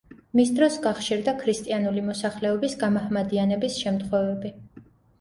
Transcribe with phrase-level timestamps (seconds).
[0.37, 4.57] მის დროს გახშირდა ქრისტიანული მოსახლეობის გამაჰმადიანების შემთხვევები.